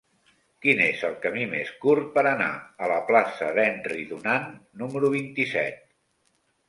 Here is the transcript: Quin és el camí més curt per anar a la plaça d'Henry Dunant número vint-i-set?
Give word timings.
Quin 0.65 0.79
és 0.85 1.01
el 1.09 1.17
camí 1.25 1.43
més 1.51 1.69
curt 1.83 2.07
per 2.15 2.23
anar 2.31 2.49
a 2.85 2.89
la 2.93 2.97
plaça 3.11 3.51
d'Henry 3.59 4.07
Dunant 4.15 4.49
número 4.85 5.13
vint-i-set? 5.21 5.89